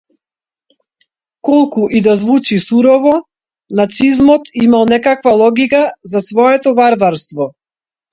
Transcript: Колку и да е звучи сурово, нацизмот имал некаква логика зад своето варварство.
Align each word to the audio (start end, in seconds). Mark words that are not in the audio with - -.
Колку 1.49 1.83
и 1.97 1.99
да 2.07 2.13
е 2.15 2.19
звучи 2.21 2.57
сурово, 2.63 3.13
нацизмот 3.79 4.49
имал 4.63 4.87
некаква 4.95 5.35
логика 5.43 5.83
зад 6.03 6.25
своето 6.31 6.73
варварство. 6.81 7.49